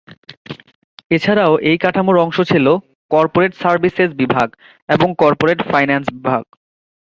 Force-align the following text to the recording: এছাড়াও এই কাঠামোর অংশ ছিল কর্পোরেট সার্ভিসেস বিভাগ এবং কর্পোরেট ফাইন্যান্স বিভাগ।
এছাড়াও 1.11 1.53
এই 1.69 1.77
কাঠামোর 1.77 2.17
অংশ 2.17 2.37
ছিল 2.51 2.65
কর্পোরেট 3.11 3.53
সার্ভিসেস 3.61 4.09
বিভাগ 4.21 4.47
এবং 4.89 5.07
কর্পোরেট 5.21 5.59
ফাইন্যান্স 5.69 6.05
বিভাগ। 6.15 6.43